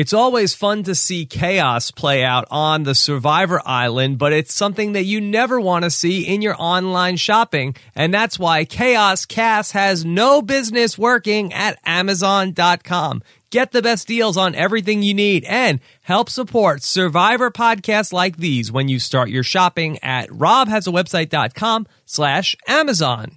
[0.00, 4.92] It's always fun to see chaos play out on the Survivor Island, but it's something
[4.92, 7.76] that you never want to see in your online shopping.
[7.94, 13.22] And that's why Chaos Kass has no business working at Amazon.com.
[13.50, 18.72] Get the best deals on everything you need and help support Survivor podcasts like these
[18.72, 23.32] when you start your shopping at robhasawebsite.com slash Amazon.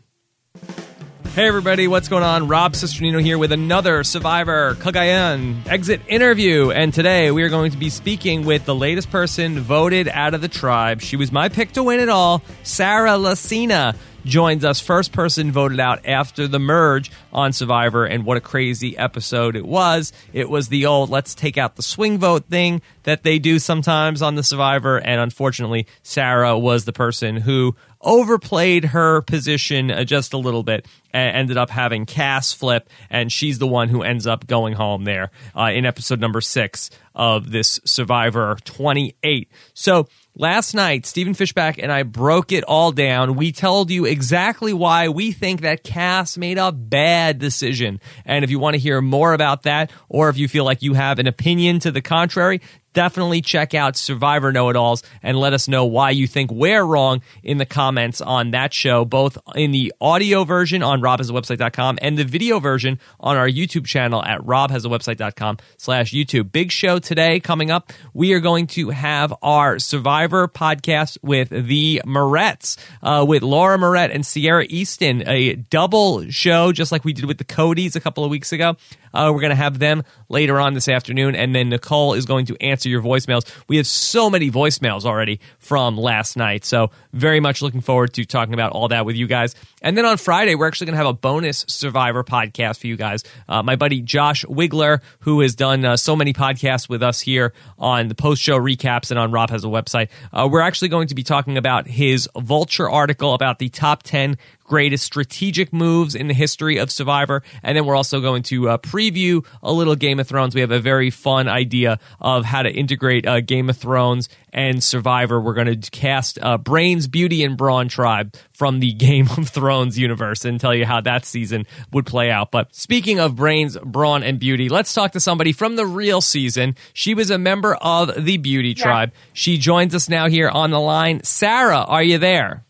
[1.34, 2.48] Hey everybody, what's going on?
[2.48, 6.70] Rob Cesternino here with another Survivor Cagayan exit interview.
[6.70, 10.42] And today we are going to be speaking with the latest person voted out of
[10.42, 11.02] the tribe.
[11.02, 13.96] She was my pick to win it all, Sarah Lacina
[14.26, 14.80] joins us.
[14.80, 19.66] First person voted out after the merge on Survivor, and what a crazy episode it
[19.66, 20.14] was.
[20.34, 24.22] It was the old let's take out the swing vote thing that they do sometimes
[24.22, 30.34] on the Survivor, and unfortunately, Sarah was the person who overplayed her position uh, just
[30.34, 34.28] a little bit and ended up having Kass flip, and she's the one who ends
[34.28, 39.50] up going home there uh, in episode number six of this Survivor 28.
[39.74, 43.36] So last night, Stephen Fishbach and I broke it all down.
[43.36, 48.00] We told you exactly why we think that Kass made a bad decision.
[48.26, 50.94] And if you want to hear more about that, or if you feel like you
[50.94, 52.62] have an opinion to the contrary,
[52.94, 56.84] definitely check out Survivor Know It Alls and let us know why you think we're
[56.84, 62.18] wrong in the comments on that show, both in the audio version on robhasawebsite.com and
[62.18, 66.52] the video version on our YouTube channel at robhasawebsite.com slash YouTube.
[66.52, 67.92] Big show today coming up.
[68.14, 74.12] We are going to have our Survivor podcast with the Moretts, uh, with Laura Morett
[74.12, 78.24] and Ciera Eastin, a double show, just like we did with the Codys a couple
[78.24, 78.76] of weeks ago.
[79.14, 82.48] Uh, we're going to have them later on this afternoon, and then Nicole is going
[82.48, 83.52] to answer your voicemails.
[83.68, 88.26] We have so many voicemails already from last night, so very much looking forward to
[88.26, 89.56] talking about all that with you guys.
[89.82, 92.96] And then on Friday, we're actually going to have a bonus Survivor podcast for you
[92.96, 93.24] guys.
[93.48, 97.54] Uh, my buddy Josh Wigler, who has done uh, so many podcasts with us here
[97.78, 101.08] on the post show recaps and on Rob has a website, uh, we're actually going
[101.08, 106.28] to be talking about his Vulture article about the top 10 greatest strategic moves in
[106.28, 107.44] the history of Survivor.
[107.62, 110.56] And then we're also going to uh, preview a little Game of Thrones.
[110.56, 114.84] We have a very fun idea of how to integrate uh, Game of Thrones and
[114.84, 115.42] Survivor.
[115.42, 119.98] We're going to cast uh, Brains, Beauty, and Brawn Tribe from the Game of Thrones
[119.98, 122.52] universe and tell you how that season would play out.
[122.52, 126.76] But speaking of Brains, Brawn, and Beauty, let's talk to somebody from the real season.
[126.94, 128.84] She was a member of the Beauty yeah.
[128.84, 129.12] Tribe.
[129.34, 131.24] She joins us now here on the line.
[131.24, 132.64] Sarah, are you there?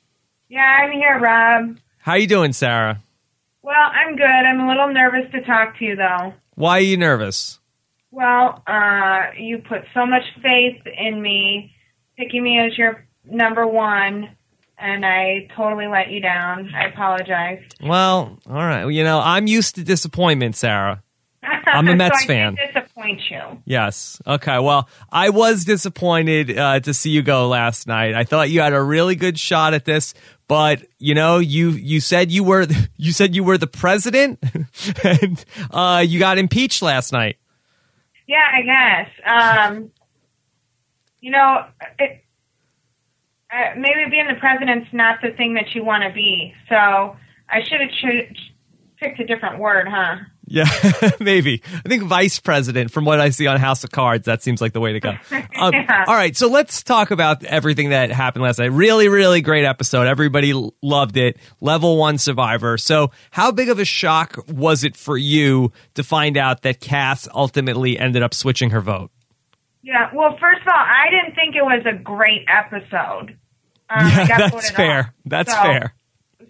[0.53, 1.78] Yeah, I'm here, Rob.
[1.97, 3.02] How you doing, Sarah?
[3.64, 4.24] Well, I'm good.
[4.24, 6.31] I'm a little nervous to talk to you, though.
[6.53, 7.59] Why are you nervous?
[8.12, 11.74] Well, uh, you put so much faith in me,
[12.19, 14.30] picking me as your number one,
[14.78, 16.69] and I totally let you down.
[16.75, 17.63] I apologize.
[17.81, 18.86] Well, all right.
[18.86, 21.02] You know, I'm used to disappointment, Sarah.
[21.66, 22.56] I'm a Mets so fan.
[22.56, 23.42] disappoint you.
[23.66, 24.22] Yes.
[24.25, 24.59] Okay.
[24.59, 28.13] Well, I was disappointed uh, to see you go last night.
[28.13, 30.13] I thought you had a really good shot at this,
[30.48, 32.68] but you know, you you said you were
[32.98, 34.44] you said you were the president,
[35.04, 37.38] and uh, you got impeached last night.
[38.28, 39.09] Yeah, I guess.
[39.26, 39.92] Um,
[41.20, 41.66] you know,
[42.00, 42.24] it,
[43.52, 46.54] uh, maybe being the president's not the thing that you want to be.
[46.70, 48.52] So I should have ch-
[49.00, 50.16] picked a different word, huh?
[50.46, 50.66] Yeah,
[51.20, 51.62] maybe.
[51.86, 54.74] I think vice president, from what I see on House of Cards, that seems like
[54.74, 55.14] the way to go.
[55.56, 56.06] Um, yeah.
[56.08, 58.72] All right, so let's talk about everything that happened last night.
[58.72, 60.08] Really, really great episode.
[60.08, 61.38] Everybody loved it.
[61.62, 62.78] Level one survivor.
[62.78, 67.28] So, how big of a shock was it for you to find out that Kass
[67.34, 69.12] ultimately ended up switching her vote?
[69.84, 73.38] Yeah, well, first of all, I didn't think it was a great episode.
[73.90, 75.14] Um, yeah, that's fair.
[75.25, 75.94] That's so, fair.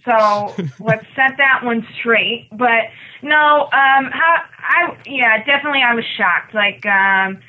[0.06, 2.50] So let's set that one straight.
[2.52, 2.90] But
[3.22, 6.53] no, um, how I yeah, definitely I was shocked.
[6.53, 7.40] Like um,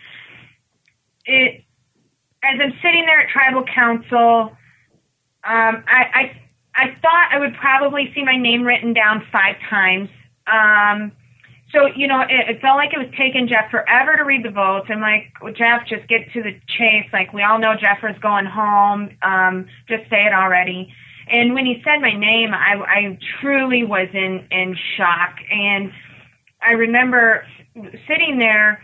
[1.24, 1.64] it
[2.42, 4.56] as I'm sitting there at tribal council,
[5.44, 6.40] um, I, I
[6.76, 10.08] I thought I would probably see my name written down five times.
[10.46, 11.12] Um,
[11.72, 14.50] so you know, it, it felt like it was taking Jeff forever to read the
[14.50, 14.86] votes.
[14.90, 17.06] I'm like, well, Jeff, just get to the chase.
[17.12, 19.10] Like we all know Jeff is going home.
[19.22, 20.92] Um, just say it already.
[21.28, 25.36] And when he said my name, I, I truly was in, in shock.
[25.50, 25.90] And
[26.62, 27.46] I remember
[28.06, 28.82] sitting there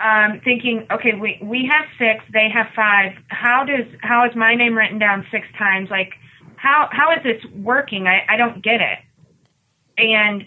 [0.00, 3.12] um, thinking, okay, we, we have six, they have five.
[3.28, 5.88] How does, how is my name written down six times?
[5.90, 6.12] Like,
[6.56, 8.06] how, how is this working?
[8.06, 8.98] I, I don't get it.
[9.98, 10.44] And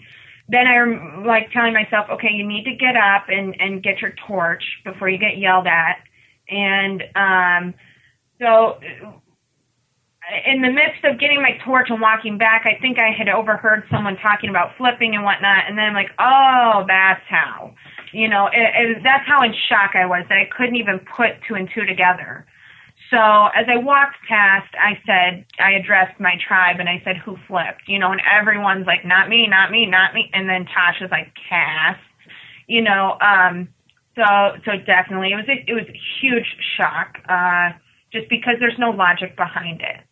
[0.48, 4.12] then I'm like telling myself, okay, you need to get up and, and get your
[4.26, 5.98] torch before you get yelled at.
[6.48, 7.74] And, um,
[8.40, 8.78] so
[10.46, 13.84] in the midst of getting my torch and walking back, I think I had overheard
[13.90, 17.74] someone talking about flipping and whatnot, and then I'm like, oh, that's how,
[18.12, 21.42] You know, it, it, that's how in shock I was that I couldn't even put
[21.46, 22.46] two and two together.
[23.10, 27.36] So as I walked past, I said, I addressed my tribe and I said, who
[27.46, 27.86] flipped?
[27.86, 30.30] You know, and everyone's like, not me, not me, not me.
[30.32, 31.98] And then Tasha's like, Kass,
[32.66, 33.68] you know, um,
[34.16, 34.24] so,
[34.64, 37.70] so definitely it was, a, it was a huge shock, uh,
[38.12, 40.05] just because there's no logic behind it.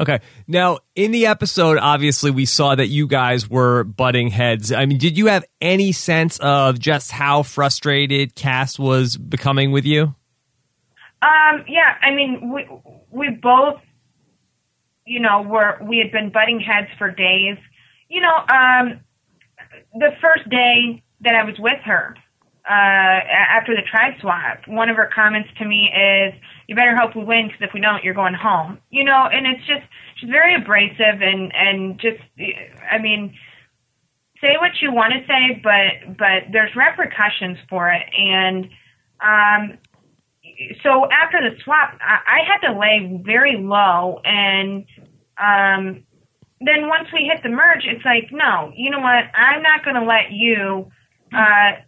[0.00, 0.20] Okay.
[0.48, 4.72] Now, in the episode, obviously, we saw that you guys were butting heads.
[4.72, 9.84] I mean, did you have any sense of just how frustrated Kass was becoming with
[9.84, 10.14] you?
[11.20, 12.66] Um, yeah, I mean, we
[13.10, 13.78] we both,
[15.04, 17.58] you know, were we had been butting heads for days.
[18.08, 19.00] You know, um,
[19.92, 22.16] the first day that I was with her,
[22.68, 23.20] uh,
[23.58, 26.34] after the tribe swap, one of her comments to me is,
[26.68, 29.46] "You better hope we win, because if we don't, you're going home." You know, and
[29.46, 29.82] it's just
[30.16, 32.20] she's very abrasive and and just,
[32.90, 33.34] I mean,
[34.40, 38.68] say what you want to say, but but there's repercussions for it, and
[39.20, 39.78] um,
[40.82, 44.84] so after the swap, I, I had to lay very low, and
[45.38, 46.04] um,
[46.60, 49.24] then once we hit the merge, it's like, no, you know what?
[49.34, 50.90] I'm not going to let you
[51.32, 51.80] uh,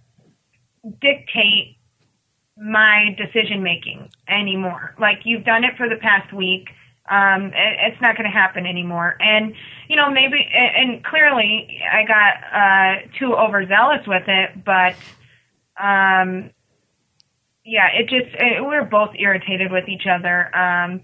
[1.00, 1.76] dictate
[2.56, 4.94] my decision making anymore.
[4.99, 6.69] Like you've done it for the past week.
[7.11, 9.17] Um, it, it's not going to happen anymore.
[9.20, 9.55] And
[9.88, 14.94] you know, maybe, and clearly, I got uh, too overzealous with it, but.
[15.81, 16.50] Um,
[17.64, 20.55] yeah, it just it, we were both irritated with each other.
[20.56, 21.00] Um,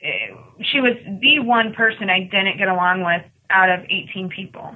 [0.00, 0.36] it,
[0.72, 4.74] she was the one person I didn't get along with out of 18 people.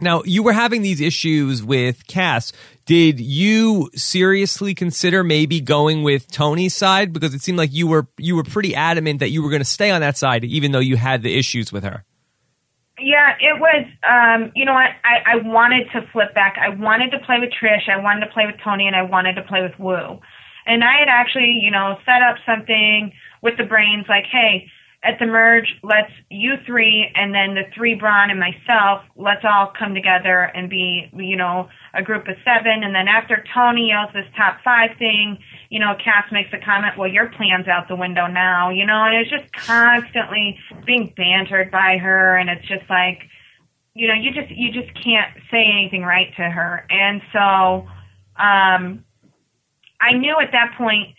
[0.00, 2.52] Now, you were having these issues with Kass.
[2.86, 8.06] Did you seriously consider maybe going with Tony's side because it seemed like you were
[8.16, 10.78] you were pretty adamant that you were going to stay on that side even though
[10.78, 12.04] you had the issues with her?
[13.00, 13.86] Yeah, it was.
[14.02, 14.90] Um, you know what?
[15.04, 16.56] I, I wanted to flip back.
[16.58, 17.88] I wanted to play with Trish.
[17.88, 20.18] I wanted to play with Tony, and I wanted to play with Woo.
[20.66, 24.68] And I had actually, you know, set up something with the brains, like, hey,
[25.04, 29.72] at the merge, let's you three and then the three brawn and myself, let's all
[29.78, 32.82] come together and be, you know, a group of seven.
[32.82, 35.38] And then after Tony yells this top five thing,
[35.70, 39.04] you know, Kass makes a comment, well, your plan's out the window now, you know,
[39.04, 42.36] and it's just constantly being bantered by her.
[42.36, 43.22] And it's just like,
[43.94, 46.84] you know, you just, you just can't say anything right to her.
[46.90, 47.86] And so,
[48.36, 49.04] um,
[50.00, 51.14] I knew at that point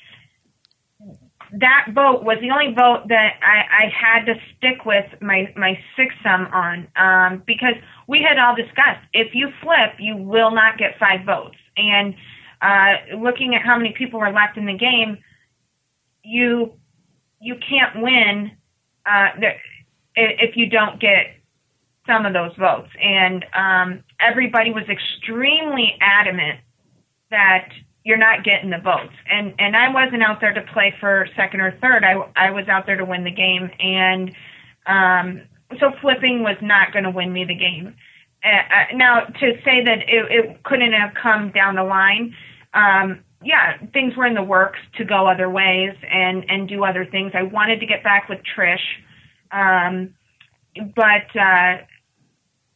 [1.53, 5.79] that vote was the only vote that I, I had to stick with my my
[5.95, 7.73] six sum on um, because
[8.07, 11.57] we had all discussed if you flip, you will not get five votes.
[11.75, 12.13] And
[12.61, 15.17] uh, looking at how many people were left in the game,
[16.23, 16.73] you
[17.41, 18.51] you can't win
[19.05, 19.29] uh,
[20.15, 21.37] if you don't get
[22.05, 22.89] some of those votes.
[23.01, 26.59] And um, everybody was extremely adamant
[27.31, 27.69] that
[28.09, 29.13] you're not getting the votes.
[29.29, 32.03] And and I wasn't out there to play for second or third.
[32.03, 33.69] I I was out there to win the game.
[33.79, 34.35] And
[34.87, 35.41] um,
[35.79, 37.93] so flipping was not going to win me the game.
[38.43, 42.33] Uh, now to say that it, it couldn't have come down the line.
[42.73, 47.05] Um, yeah, things were in the works to go other ways and and do other
[47.05, 47.33] things.
[47.35, 48.79] I wanted to get back with Trish,
[49.51, 50.15] um,
[50.95, 51.85] but uh,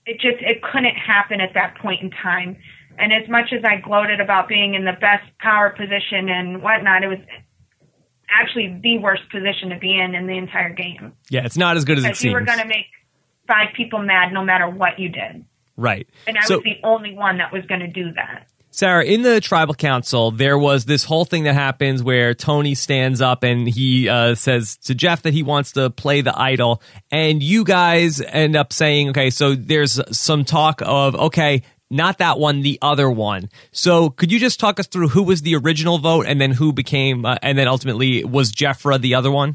[0.06, 2.58] it just it couldn't happen at that point in time.
[2.98, 7.04] And as much as I gloated about being in the best power position and whatnot,
[7.04, 7.20] it was
[8.30, 11.14] actually the worst position to be in in the entire game.
[11.30, 12.24] Yeah, it's not as good as it seems.
[12.24, 12.88] You were going to make
[13.48, 15.46] five people mad no matter what you did.
[15.76, 16.08] Right.
[16.28, 18.48] And I so, was the only one that was going to do that.
[18.74, 23.22] Sarah, in the tribal council, there was this whole thing that happens where Tony stands
[23.22, 26.82] up and he uh, says to Jeff that he wants to play the idol.
[27.12, 31.62] And you guys end up saying, okay, so there's some talk of, okay,
[31.94, 33.50] not that one, the other one.
[33.72, 36.74] So could you just talk us through who was the original vote and then who
[36.74, 39.54] became, uh, and then ultimately was Jefra the other one?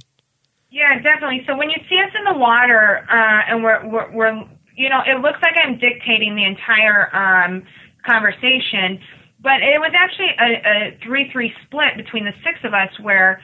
[0.71, 1.43] Yeah, definitely.
[1.47, 4.45] So when you see us in the water uh, and we're, we're, we're,
[4.77, 7.65] you know, it looks like I'm dictating the entire um,
[8.07, 9.01] conversation,
[9.41, 13.41] but it was actually a, a 3 3 split between the six of us where,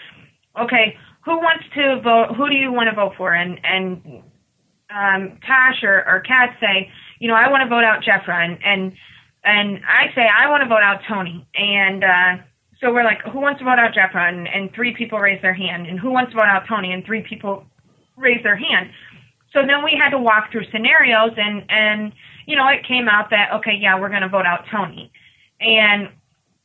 [0.60, 2.36] okay, who wants to vote?
[2.36, 3.32] Who do you want to vote for?
[3.32, 4.22] And, and
[4.90, 6.90] um, Tash or, or Kat say,
[7.24, 8.92] you know, I want to vote out Jefra, and and
[9.44, 12.42] and I say I want to vote out Tony, and uh,
[12.82, 14.28] so we're like, who wants to vote out Jefra?
[14.28, 16.92] And, and three people raise their hand, and who wants to vote out Tony?
[16.92, 17.64] And three people
[18.18, 18.90] raise their hand.
[19.54, 22.12] So then we had to walk through scenarios, and and
[22.44, 25.10] you know, it came out that okay, yeah, we're going to vote out Tony,
[25.62, 26.10] and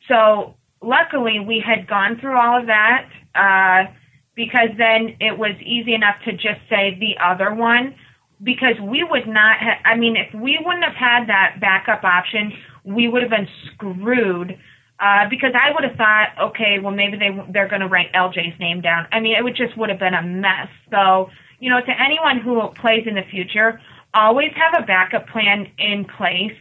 [0.10, 3.90] so luckily we had gone through all of that uh,
[4.36, 7.96] because then it was easy enough to just say the other one
[8.44, 12.54] because we would not have, I mean, if we wouldn't have had that backup option,
[12.84, 14.58] we would have been screwed.
[15.02, 18.60] Uh, because I would have thought, okay, well maybe they they're going to write LJ's
[18.60, 19.08] name down.
[19.14, 20.68] I mean, it would just would have been a mess.
[20.92, 21.30] So,
[21.60, 23.80] you know, to anyone who plays in the future,
[24.14, 26.56] always have a backup plan in place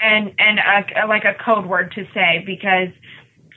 [0.00, 2.88] and and a, like a code word to say because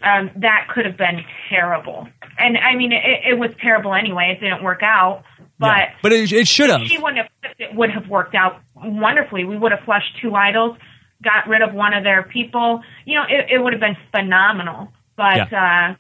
[0.03, 2.07] um, that could have been terrible.
[2.37, 4.37] And I mean, it, it was terrible anyway.
[4.37, 5.23] It didn't work out,
[5.59, 5.93] but Yeah.
[6.01, 6.81] But it, it should have.
[6.87, 7.53] she wouldn't have.
[7.59, 9.43] It would have worked out wonderfully.
[9.43, 10.77] We would have flushed two idols,
[11.23, 12.81] got rid of one of their people.
[13.05, 14.91] You know, it, it would have been phenomenal.
[15.17, 15.95] But uh,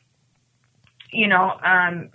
[1.11, 2.09] you know, um,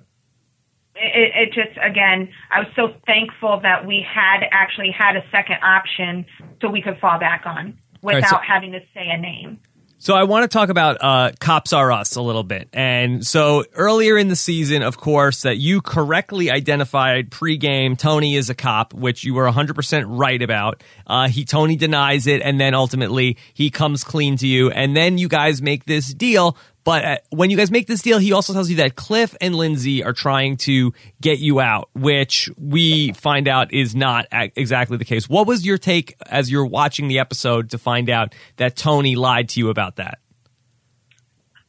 [0.97, 5.57] it, it just again, I was so thankful that we had actually had a second
[5.63, 6.25] option
[6.61, 9.61] so we could fall back on right, without so- having to say a name.
[10.05, 12.69] So I want to talk about uh, Cops Are Us a little bit.
[12.75, 18.51] And so earlier in the season, of course, that you correctly identified pregame Tony is
[18.51, 20.85] a cop, which you were 100% right about.
[21.07, 25.17] Uh, he Tony denies it, and then ultimately he comes clean to you, and then
[25.17, 26.55] you guys make this deal.
[26.85, 29.55] But uh, when you guys make this deal, he also tells you that Cliff and
[29.55, 35.05] Lindsey are trying to get you out, which we find out is not exactly the
[35.05, 35.29] case.
[35.29, 39.49] What was your take as you're watching the episode to find out that Tony lied
[39.51, 40.19] to you about that?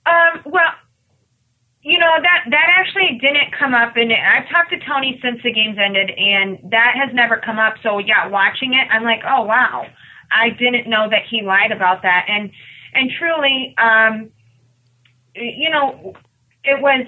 [0.06, 0.72] Um, well,
[1.82, 5.54] you know that that actually didn't come up, and I've talked to Tony since the
[5.54, 7.76] games ended, and that has never come up.
[7.84, 9.86] So yeah, watching it, I'm like, oh wow,
[10.32, 12.52] I didn't know that he lied about that, and
[12.94, 14.32] and truly, um,
[15.36, 16.14] you know,
[16.64, 17.06] it was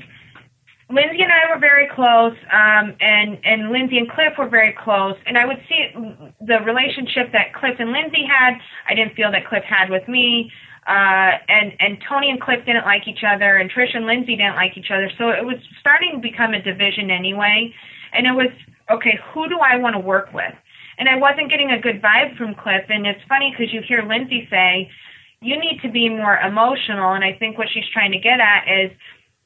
[0.90, 5.16] Lindsey and I were very close, um, and and Lindsey and Cliff were very close,
[5.26, 5.92] and I would see
[6.40, 8.56] the relationship that Cliff and Lindsey had.
[8.88, 10.50] I didn't feel that Cliff had with me,
[10.88, 14.56] uh, and and Tony and Cliff didn't like each other, and Trish and Lindsey didn't
[14.56, 15.12] like each other.
[15.18, 17.74] So it was starting to become a division anyway,
[18.14, 18.52] and it was
[18.90, 19.20] okay.
[19.34, 20.56] Who do I want to work with?
[21.00, 24.04] And I wasn't getting a good vibe from Cliff, and it's funny because you hear
[24.04, 24.90] Lindsey say,
[25.42, 28.68] "You need to be more emotional," and I think what she's trying to get at
[28.68, 28.92] is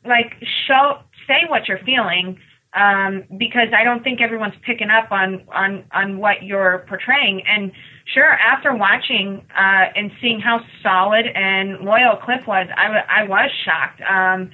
[0.06, 0.36] like
[0.68, 2.40] show say what you're feeling
[2.74, 7.46] um because I don't think everyone's picking up on on on what you're portraying.
[7.46, 7.72] And
[8.14, 13.52] sure after watching uh and seeing how solid and loyal Cliff was I I was
[13.66, 14.52] shocked um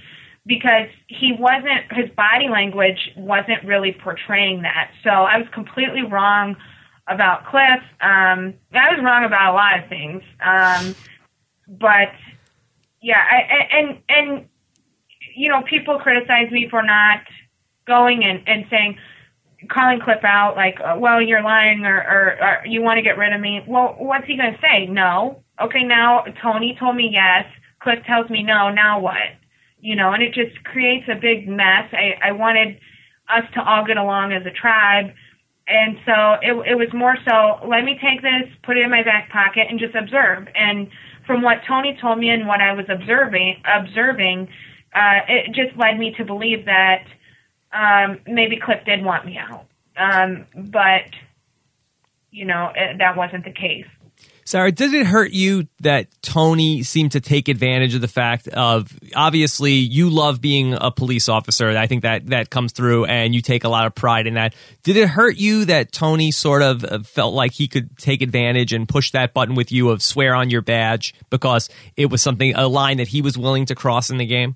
[0.48, 4.92] because he wasn't his body language wasn't really portraying that.
[5.04, 6.56] So I was completely wrong
[7.08, 7.84] about Cliff.
[8.02, 10.24] Um I was wrong about a lot of things.
[10.42, 10.96] Um
[11.68, 12.12] but
[13.02, 14.50] yeah I, and and
[15.38, 17.22] you know, people criticize me for not
[17.86, 18.98] going and, and saying,
[19.70, 23.18] calling Cliff out, like, uh, well, you're lying or, or, or you want to get
[23.18, 23.64] rid of me.
[23.68, 24.88] Well, what's he going to say?
[24.88, 25.44] No.
[25.62, 27.46] Okay, now Tony told me yes.
[27.80, 28.70] Cliff tells me no.
[28.70, 29.38] Now what?
[29.80, 31.86] You know, and it just creates a big mess.
[31.94, 32.80] I, I wanted
[33.30, 35.14] us to all get along as a tribe.
[35.68, 39.04] And so it, it was more so, let me take this, put it in my
[39.04, 40.48] back pocket, and just observe.
[40.56, 40.90] And
[41.28, 44.48] from what Tony told me and what I was observing, observing,
[44.96, 47.06] uh, it just led me to believe that
[47.74, 49.66] um, maybe Cliff did want me out.
[49.98, 51.12] Um, but,
[52.32, 53.86] you know, it, that wasn't the case.
[54.48, 58.98] Sarah, did it hurt you that Tony seemed to take advantage of the fact of
[59.14, 61.68] obviously you love being a police officer?
[61.72, 64.56] I think that that comes through and you take a lot of pride in that.
[64.84, 68.72] Did it hurt you that Tony sort of uh, felt like he could take advantage
[68.72, 72.56] and push that button with you of swear on your badge because it was something,
[72.56, 74.56] a line that he was willing to cross in the game?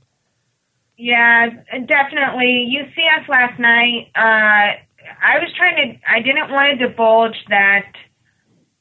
[0.95, 2.65] Yeah, definitely.
[2.69, 4.09] You see us last night.
[4.15, 4.79] Uh,
[5.21, 6.09] I was trying to.
[6.09, 7.91] I didn't want to divulge that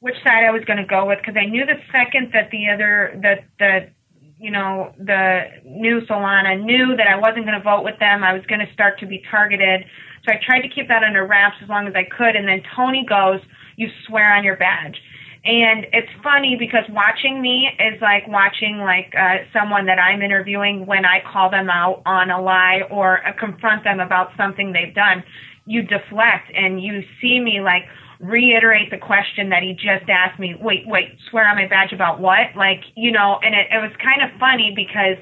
[0.01, 2.69] which side I was going to go with because I knew the second that the
[2.73, 3.89] other that the
[4.37, 8.23] you know the new Solana knew that I wasn't going to vote with them.
[8.23, 9.85] I was going to start to be targeted.
[10.25, 12.35] So I tried to keep that under wraps as long as I could.
[12.35, 13.39] And then Tony goes,
[13.77, 14.97] "You swear on your badge."
[15.43, 20.85] And it's funny because watching me is like watching like uh, someone that I'm interviewing
[20.85, 24.93] when I call them out on a lie or uh, confront them about something they've
[24.93, 25.23] done.
[25.65, 27.83] You deflect and you see me like
[28.21, 30.55] reiterate the question that he just asked me.
[30.61, 32.55] Wait, wait, swear on my badge about what?
[32.55, 35.17] Like, you know, and it, it was kind of funny because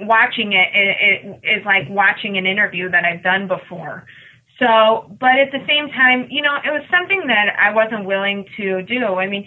[0.00, 0.96] watching it, it,
[1.44, 4.06] it is like watching an interview that I've done before.
[4.58, 8.46] So, but at the same time, you know, it was something that I wasn't willing
[8.56, 9.16] to do.
[9.16, 9.46] I mean,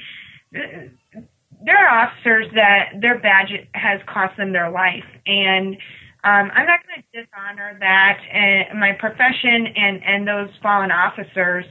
[0.52, 5.76] there are officers that their badge has cost them their life, and
[6.24, 11.66] um, I'm not going to dishonor that and my profession and and those fallen officers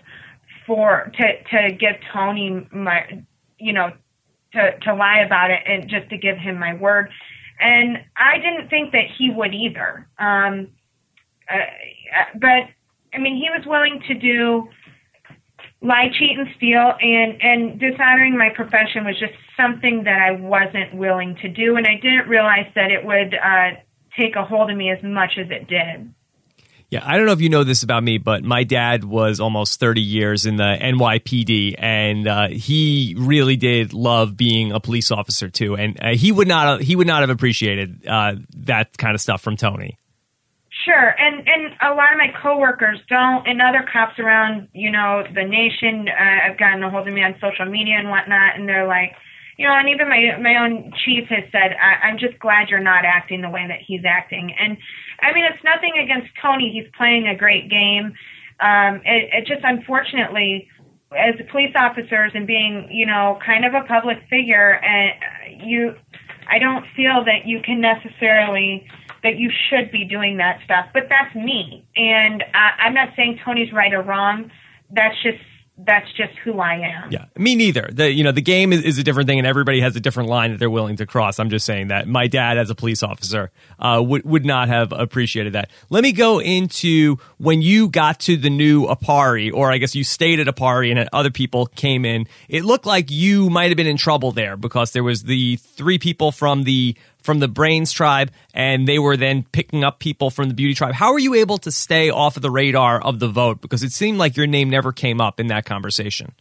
[0.67, 3.25] for to to give Tony my,
[3.59, 3.93] you know,
[4.53, 7.11] to to lie about it and just to give him my word.
[7.61, 10.09] And I didn't think that he would either.
[10.19, 10.69] Um,
[11.49, 11.59] uh,
[12.35, 12.69] but
[13.13, 14.69] I mean, he was willing to do
[15.85, 20.95] lie, cheat, and steal, and and dishonoring my profession was just something that I wasn't
[20.95, 23.81] willing to do, and I didn't realize that it would uh,
[24.19, 26.13] take a hold of me as much as it did.
[26.95, 29.81] Yeah, I don't know if you know this about me, but my dad was almost
[29.81, 35.49] 30 years in the NYPD, and uh, he really did love being a police officer
[35.51, 35.75] too.
[35.75, 39.43] And uh, he would not he would not have appreciated uh, that kind of stuff
[39.43, 39.99] from Tony.
[40.85, 45.25] Sure, and and a lot of my coworkers don't, and other cops around, you know,
[45.35, 46.09] the nation.
[46.09, 49.17] Uh, have gotten a hold of me on social media and whatnot, and they're like,
[49.57, 52.81] you know, and even my my own chief has said, I, I'm just glad you're
[52.81, 54.55] not acting the way that he's acting.
[54.59, 54.77] And
[55.23, 58.15] I mean, it's nothing against Tony; he's playing a great game.
[58.61, 60.69] Um, it, it just unfortunately,
[61.13, 65.95] as police officers and being, you know, kind of a public figure, and you,
[66.51, 68.87] I don't feel that you can necessarily
[69.23, 70.87] that you should be doing that stuff.
[70.93, 74.51] But that's me, and I, I'm not saying Tony's right or wrong.
[74.91, 75.39] That's just
[75.77, 77.11] that's just who I am.
[77.11, 77.89] Yeah, me neither.
[77.93, 80.29] The you know the game is, is, a different thing, and everybody has a different
[80.29, 81.41] line that they're willing to cross.
[81.41, 83.51] I'm just saying that my dad, as a police officer,
[83.81, 85.71] uh, would would not have appreciated that.
[85.91, 90.05] Let me go into when you got to the new Aparri, or I guess you
[90.05, 92.29] stayed at Aparri, and other people came in.
[92.49, 95.99] It looked like you might have been in trouble there because there was the three
[95.99, 100.49] people from the from the Brains tribe, and they were then picking up people from
[100.49, 100.95] the Beauty tribe.
[100.95, 103.63] How were you able to stay off of the radar of the vote?
[103.63, 106.35] Because it seemed like your name never came up in that conversation.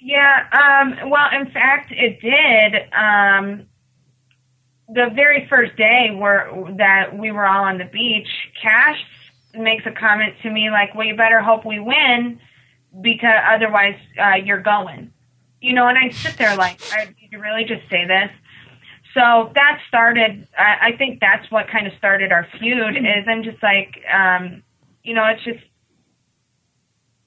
[0.00, 2.92] Yeah, um, well, in fact, it did.
[2.92, 3.66] Um,
[4.88, 6.08] the very first day
[6.78, 8.28] that we were all on the beach,
[8.62, 8.96] Kass
[9.54, 12.40] makes a comment to me like, "Well, you better hope we win,
[13.00, 15.12] because otherwise uh, you're going."
[15.60, 18.30] You know, and I sit there like, I, "Did you really just say this?"
[19.14, 23.06] So that started I, I think that's what kind of started our feud mm-hmm.
[23.06, 24.62] is I'm just like um
[25.02, 25.64] you know it's just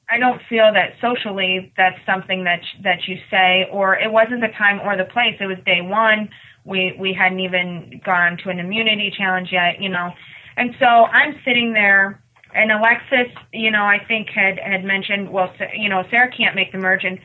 [0.10, 4.50] I don't feel that socially that's something that that you say or it wasn't the
[4.58, 5.36] time or the place.
[5.40, 6.30] It was day 1
[6.66, 10.12] we we hadn't even gone to an immunity challenge yet you know.
[10.58, 12.22] And so I'm sitting there
[12.54, 16.74] and Alexis you know I think had had mentioned well you know Sarah can't make
[16.74, 17.06] the merge.
[17.06, 17.18] And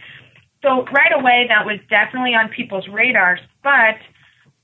[0.63, 3.41] so right away that was definitely on people's radars.
[3.65, 3.99] But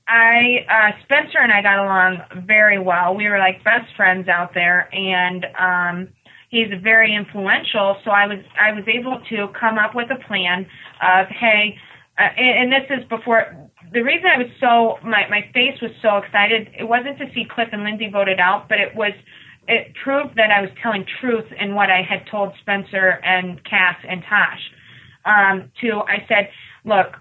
[0.09, 3.15] I uh Spencer and I got along very well.
[3.15, 6.09] We were like best friends out there and um
[6.49, 10.65] he's very influential so I was I was able to come up with a plan
[11.01, 11.77] of hey
[12.17, 13.55] uh, and, and this is before
[13.93, 17.45] the reason I was so my my face was so excited it wasn't to see
[17.45, 19.13] Cliff and Lindsey voted out but it was
[19.67, 23.97] it proved that I was telling truth in what I had told Spencer and Kass
[24.09, 24.71] and Tosh
[25.25, 26.49] um to I said
[26.83, 27.13] look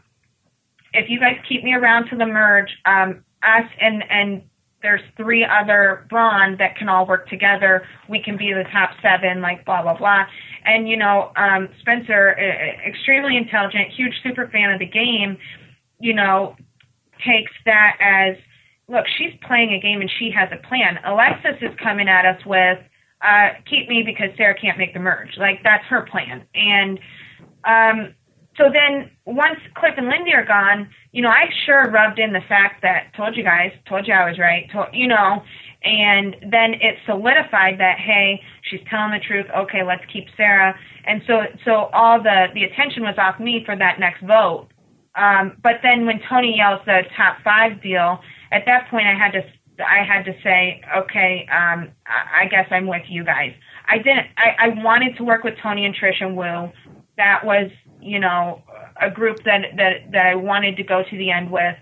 [0.98, 4.42] if you guys keep me around to the merge, um, us and and
[4.82, 7.86] there's three other brawn that can all work together.
[8.08, 10.24] We can be the top seven, like blah blah blah.
[10.64, 15.38] And you know, um, Spencer, uh, extremely intelligent, huge super fan of the game.
[16.00, 16.56] You know,
[17.26, 18.36] takes that as
[18.88, 20.98] look, she's playing a game and she has a plan.
[21.04, 22.78] Alexis is coming at us with
[23.22, 25.36] uh, keep me because Sarah can't make the merge.
[25.36, 26.44] Like that's her plan.
[26.54, 26.98] And
[27.64, 28.14] um,
[28.58, 32.42] so then once Cliff and Lindy are gone, you know, I sure rubbed in the
[32.48, 35.42] fact that told you guys, told you I was right, told, you know,
[35.82, 39.46] and then it solidified that hey, she's telling the truth.
[39.56, 40.74] Okay, let's keep Sarah.
[41.06, 44.68] And so so all the the attention was off me for that next vote.
[45.14, 48.18] Um, but then when Tony yells the top five deal,
[48.52, 49.42] at that point I had to
[49.80, 53.52] I had to say, okay, um, I, guess I'm with you guys.
[53.86, 54.26] I didn't.
[54.36, 56.72] I, I wanted to work with Tony and Trish and Woo.
[57.16, 58.62] That was you know,
[59.00, 61.76] a group that that that I wanted to go to the end with.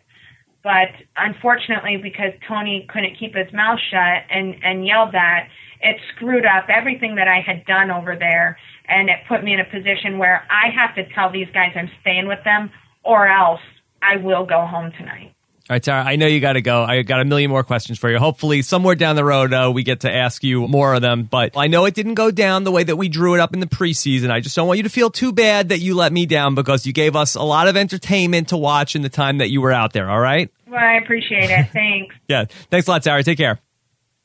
[0.63, 5.49] But unfortunately, because Tony couldn't keep his mouth shut and and yelled that,
[5.81, 9.61] it screwed up everything that I had done over there, and it put me in
[9.61, 12.71] a position where I have to tell these guys I'm staying with them,
[13.05, 13.61] or else
[14.03, 15.36] I will go home tonight.
[15.69, 16.85] All right, Tara, I know you got to go.
[16.85, 18.19] I got a million more questions for you.
[18.19, 21.25] Hopefully, somewhere down the road, uh, we get to ask you more of them.
[21.25, 23.59] But I know it didn't go down the way that we drew it up in
[23.59, 24.31] the preseason.
[24.31, 26.87] I just don't want you to feel too bad that you let me down because
[26.87, 29.73] you gave us a lot of entertainment to watch in the time that you were
[29.73, 30.09] out there.
[30.09, 30.49] All right?
[30.69, 31.69] Well, I appreciate it.
[31.73, 32.15] Thanks.
[32.29, 32.45] yeah.
[32.71, 33.25] Thanks a lot, Sarah.
[33.25, 33.59] Take care.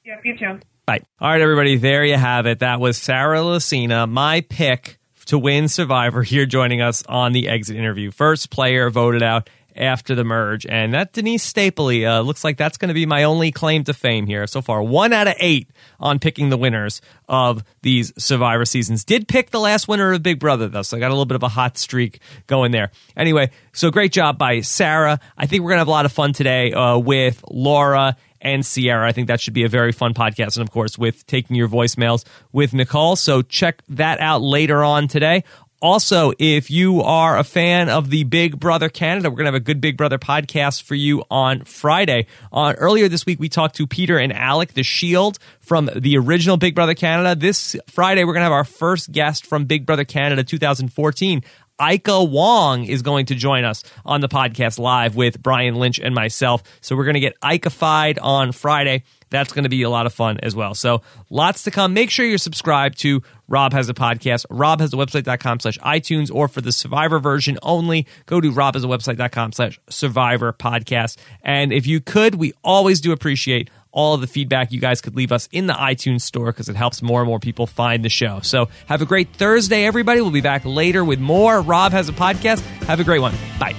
[0.05, 0.59] Yeah, you too.
[0.85, 0.99] Bye.
[1.19, 1.75] All right, everybody.
[1.77, 2.59] There you have it.
[2.59, 7.77] That was Sarah Lacina, my pick to win Survivor, here joining us on the exit
[7.77, 8.11] interview.
[8.11, 10.65] First player voted out after the merge.
[10.65, 13.93] And that Denise Stapley uh, looks like that's going to be my only claim to
[13.93, 14.81] fame here so far.
[14.81, 19.03] One out of eight on picking the winners of these Survivor seasons.
[19.03, 21.35] Did pick the last winner of Big Brother, though, so I got a little bit
[21.35, 22.91] of a hot streak going there.
[23.15, 25.19] Anyway, so great job by Sarah.
[25.37, 28.63] I think we're going to have a lot of fun today uh, with Laura and
[28.63, 29.03] Ciera.
[29.03, 30.57] I think that should be a very fun podcast.
[30.57, 33.15] And of course, with taking your voicemails with Nicole.
[33.15, 35.43] So check that out later on today.
[35.81, 39.55] Also, if you are a fan of the Big Brother Canada, we're going to have
[39.55, 42.27] a good Big Brother podcast for you on Friday.
[42.51, 46.57] On earlier this week, we talked to Peter and Alec, the Shield from the original
[46.57, 47.33] Big Brother Canada.
[47.33, 51.43] This Friday, we're going to have our first guest from Big Brother Canada 2014.
[51.81, 56.13] Ika Wong is going to join us on the podcast live with Brian Lynch and
[56.13, 56.61] myself.
[56.81, 59.01] So we're going to get Ika-fied on Friday.
[59.31, 60.75] That's going to be a lot of fun as well.
[60.75, 61.93] So lots to come.
[61.93, 64.45] Make sure you're subscribed to Rob Has a Podcast.
[64.49, 68.75] Rob has a website.com slash iTunes or for the Survivor version only, go to Rob
[68.75, 71.17] has a website.com slash Survivor Podcast.
[71.41, 75.31] And if you could, we always do appreciate all the feedback you guys could leave
[75.31, 78.39] us in the iTunes store because it helps more and more people find the show.
[78.41, 80.21] So have a great Thursday, everybody.
[80.21, 81.61] We'll be back later with more.
[81.61, 82.61] Rob has a podcast.
[82.85, 83.33] Have a great one.
[83.59, 83.75] Bye.